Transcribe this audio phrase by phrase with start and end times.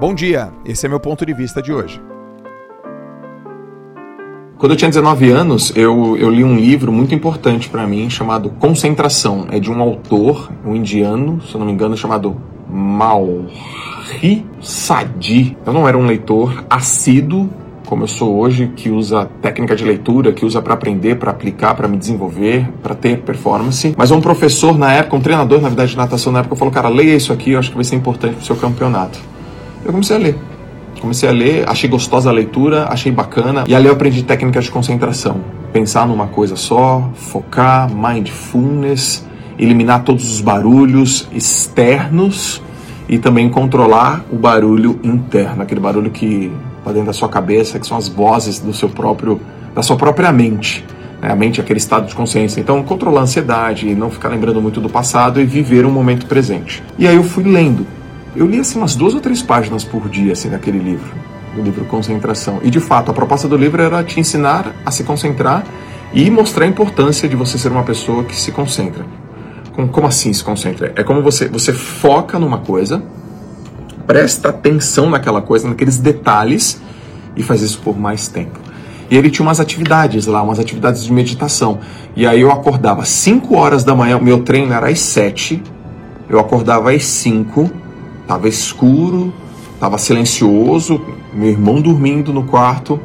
[0.00, 2.00] Bom dia, esse é meu ponto de vista de hoje.
[4.56, 8.48] Quando eu tinha 19 anos, eu, eu li um livro muito importante para mim chamado
[8.48, 9.48] Concentração.
[9.50, 12.34] É de um autor, um indiano, se eu não me engano, chamado
[12.66, 15.54] Mauri Sadi.
[15.66, 17.50] Eu não era um leitor assíduo
[17.84, 21.74] como eu sou hoje, que usa técnica de leitura, que usa para aprender, para aplicar,
[21.74, 23.94] para me desenvolver, para ter performance.
[23.98, 26.88] Mas um professor na época, um treinador, na verdade, de natação na época, falou: Cara,
[26.88, 29.18] leia isso aqui, eu acho que vai ser importante para o seu campeonato.
[29.90, 30.38] Eu comecei a ler.
[31.00, 33.64] Comecei a ler, achei gostosa a leitura, achei bacana.
[33.66, 35.40] E ali eu aprendi técnicas de concentração.
[35.72, 39.26] Pensar numa coisa só, focar, mindfulness,
[39.58, 42.62] eliminar todos os barulhos externos
[43.08, 47.86] e também controlar o barulho interno, aquele barulho que está dentro da sua cabeça, que
[47.86, 49.40] são as vozes do seu próprio,
[49.74, 50.84] da sua própria mente.
[51.20, 51.32] Né?
[51.32, 52.60] A mente é aquele estado de consciência.
[52.60, 56.80] Então, controlar a ansiedade, não ficar lembrando muito do passado e viver o momento presente.
[56.96, 57.84] E aí eu fui lendo
[58.34, 61.12] eu li assim umas duas ou três páginas por dia assim naquele livro,
[61.54, 62.60] do livro Concentração.
[62.62, 65.64] E de fato, a proposta do livro era te ensinar a se concentrar
[66.12, 69.04] e mostrar a importância de você ser uma pessoa que se concentra.
[69.92, 70.92] Como assim se concentra?
[70.96, 73.02] É como você você foca numa coisa,
[74.06, 76.80] presta atenção naquela coisa, naqueles detalhes
[77.36, 78.58] e faz isso por mais tempo.
[79.10, 81.80] E ele tinha umas atividades lá, umas atividades de meditação.
[82.14, 85.60] E aí eu acordava às 5 horas da manhã, meu treino era às 7,
[86.28, 87.70] eu acordava às 5
[88.30, 89.32] Tava escuro,
[89.80, 91.00] tava silencioso,
[91.34, 93.00] meu irmão dormindo no quarto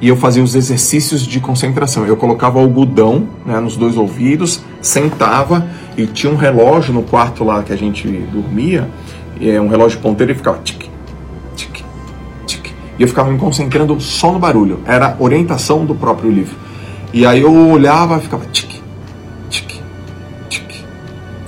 [0.00, 2.06] e eu fazia os exercícios de concentração.
[2.06, 7.62] Eu colocava algodão né, nos dois ouvidos, sentava e tinha um relógio no quarto lá
[7.62, 8.88] que a gente dormia,
[9.38, 10.86] é um relógio ponteiro e ficava tic,
[11.54, 11.84] tic,
[12.46, 12.70] tic.
[12.98, 14.80] E eu ficava me concentrando só no barulho.
[14.86, 16.56] Era orientação do próprio livro.
[17.12, 18.71] E aí eu olhava e ficava tic,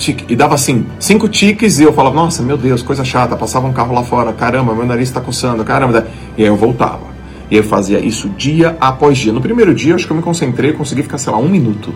[0.04, 0.32] tique.
[0.32, 3.36] E dava assim, cinco tiques e eu falava, nossa, meu Deus, coisa chata.
[3.36, 6.06] Passava um carro lá fora, caramba, meu nariz está coçando, caramba.
[6.36, 7.14] E aí eu voltava.
[7.50, 9.32] E eu fazia isso dia após dia.
[9.32, 11.94] No primeiro dia, acho que eu me concentrei, consegui ficar, sei lá, um minuto.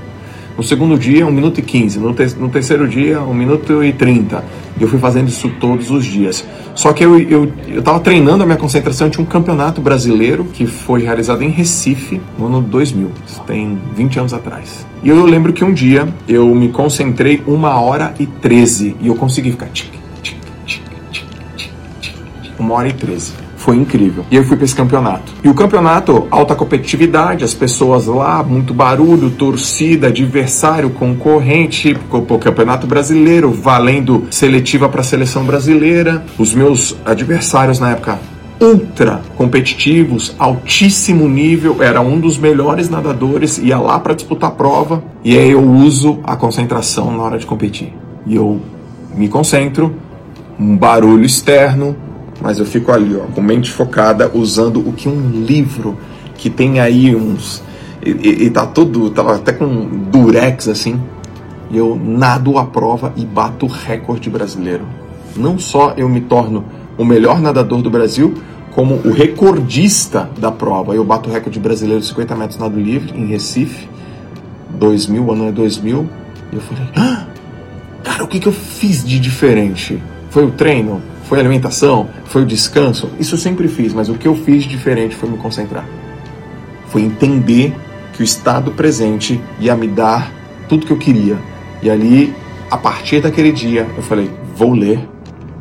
[0.58, 2.00] No segundo dia, 1 minuto e 15.
[2.00, 4.44] No, te no terceiro dia, 1 minuto e 30.
[4.76, 6.44] E eu fui fazendo isso todos os dias.
[6.74, 9.08] Só que eu eu estava treinando a minha concentração.
[9.08, 13.08] Tinha um campeonato brasileiro que foi realizado em Recife no ano 2000.
[13.24, 14.84] Isso tem 20 anos atrás.
[15.00, 18.96] E eu lembro que um dia eu me concentrei uma hora e 13.
[19.00, 19.92] E eu consegui ficar tic,
[20.24, 20.82] tic, tic,
[21.12, 21.24] tic,
[21.56, 24.24] tic, tic, uma hora e 13 foi incrível.
[24.30, 25.32] E eu fui para esse campeonato.
[25.44, 32.86] E o campeonato, alta competitividade, as pessoas lá, muito barulho, torcida, adversário, concorrente, o campeonato
[32.86, 36.24] brasileiro, valendo seletiva para a seleção brasileira.
[36.38, 38.18] Os meus adversários na época
[38.60, 45.02] ultra competitivos, altíssimo nível, era um dos melhores nadadores, ia lá para disputar a prova,
[45.24, 47.92] e aí eu uso a concentração na hora de competir.
[48.26, 48.60] E eu
[49.14, 49.94] me concentro,
[50.58, 51.96] um barulho externo,
[52.40, 55.98] mas eu fico ali, ó, com mente focada, usando o que um livro
[56.36, 57.62] que tem aí uns.
[58.04, 59.10] E, e, e tá todo.
[59.10, 61.00] Tava até com durex assim.
[61.70, 64.86] E eu nado a prova e bato recorde brasileiro.
[65.36, 66.64] Não só eu me torno
[66.96, 68.34] o melhor nadador do Brasil,
[68.70, 70.94] como o recordista da prova.
[70.94, 73.88] Eu bato o recorde brasileiro de 50 metros nado livre em Recife,
[74.70, 76.08] 2000, ano é 2000.
[76.52, 77.26] E eu falei, ah,
[78.02, 80.02] cara, o que, que eu fiz de diferente?
[80.30, 81.02] Foi o treino?
[81.28, 82.08] Foi a alimentação?
[82.24, 83.10] Foi o descanso?
[83.20, 85.84] Isso eu sempre fiz, mas o que eu fiz diferente foi me concentrar.
[86.86, 87.76] Foi entender
[88.14, 90.32] que o estado presente ia me dar
[90.70, 91.36] tudo que eu queria.
[91.82, 92.34] E ali,
[92.70, 95.06] a partir daquele dia, eu falei: vou ler,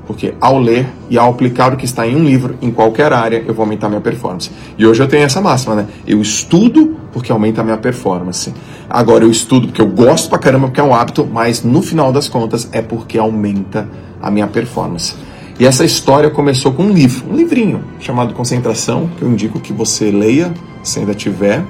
[0.05, 3.43] porque ao ler e ao aplicar o que está em um livro, em qualquer área,
[3.45, 4.49] eu vou aumentar minha performance.
[4.77, 5.87] E hoje eu tenho essa máxima, né?
[6.07, 8.53] Eu estudo porque aumenta a minha performance.
[8.89, 12.13] Agora eu estudo porque eu gosto pra caramba, porque é um hábito, mas no final
[12.13, 13.85] das contas é porque aumenta
[14.21, 15.13] a minha performance.
[15.59, 19.73] E essa história começou com um livro, um livrinho chamado Concentração, que eu indico que
[19.73, 20.53] você leia,
[20.83, 21.63] se ainda tiver.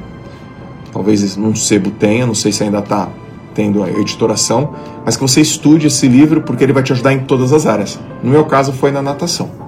[0.92, 3.08] Talvez num sebo tenha, não sei se ainda está
[3.54, 4.74] tendo a editoração,
[5.06, 7.98] mas que você estude esse livro porque ele vai te ajudar em todas as áreas.
[8.22, 9.67] No meu caso foi na natação.